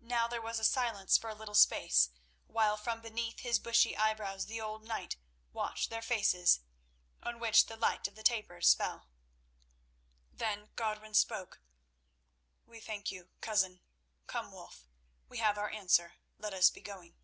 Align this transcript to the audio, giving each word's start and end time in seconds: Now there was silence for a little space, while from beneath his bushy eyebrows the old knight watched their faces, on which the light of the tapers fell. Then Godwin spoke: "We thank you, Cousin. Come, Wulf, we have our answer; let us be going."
Now 0.00 0.28
there 0.28 0.40
was 0.40 0.66
silence 0.66 1.18
for 1.18 1.28
a 1.28 1.34
little 1.34 1.54
space, 1.54 2.08
while 2.46 2.78
from 2.78 3.02
beneath 3.02 3.40
his 3.40 3.58
bushy 3.58 3.94
eyebrows 3.94 4.46
the 4.46 4.62
old 4.62 4.82
knight 4.88 5.16
watched 5.52 5.90
their 5.90 6.00
faces, 6.00 6.60
on 7.22 7.38
which 7.38 7.66
the 7.66 7.76
light 7.76 8.08
of 8.08 8.14
the 8.14 8.22
tapers 8.22 8.72
fell. 8.72 9.10
Then 10.32 10.70
Godwin 10.74 11.12
spoke: 11.12 11.60
"We 12.64 12.80
thank 12.80 13.10
you, 13.12 13.28
Cousin. 13.42 13.80
Come, 14.26 14.52
Wulf, 14.52 14.86
we 15.28 15.36
have 15.36 15.58
our 15.58 15.68
answer; 15.68 16.14
let 16.38 16.54
us 16.54 16.70
be 16.70 16.80
going." 16.80 17.18